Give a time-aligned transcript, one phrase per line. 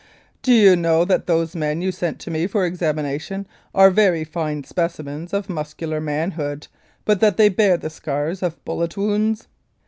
[0.41, 4.63] "Do you know that those men you sent to me for examination are very fine
[4.63, 6.67] specimens of muscular man hood,
[7.05, 9.47] but that they bear the scars of bullet wounds